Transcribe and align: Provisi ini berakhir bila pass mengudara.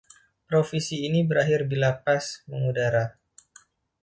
Provisi 0.49 0.95
ini 1.07 1.19
berakhir 1.29 1.61
bila 1.71 1.89
pass 2.03 2.25
mengudara. 2.49 3.03